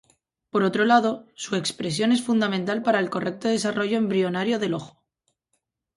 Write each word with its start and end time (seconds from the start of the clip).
Por 0.49 0.63
otro 0.63 0.83
lado, 0.83 1.27
su 1.35 1.55
expresión 1.55 2.11
es 2.11 2.23
fundamental 2.23 2.81
para 2.81 2.97
el 2.99 3.11
correcto 3.11 3.49
desarrollo 3.49 3.99
embrionario 3.99 4.57
del 4.57 4.73
ojo. 4.73 4.99